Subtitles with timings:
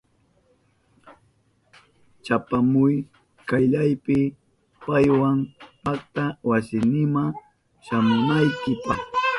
[2.25, 2.95] Chapamuy
[3.47, 4.19] kayllapi
[4.83, 5.29] paywa
[5.83, 7.23] pakta wasinima
[7.85, 8.93] shamunaykipa.